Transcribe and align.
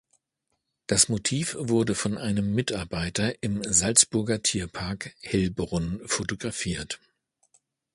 Das 0.87 1.09
Motiv 1.09 1.55
wurde 1.59 1.93
von 1.93 2.17
einem 2.17 2.55
Mitarbeiter 2.55 3.43
im 3.43 3.61
Salzburger 3.63 4.41
Tierpark 4.41 5.15
Hellbrunn 5.21 6.01
fotografiert. 6.07 6.99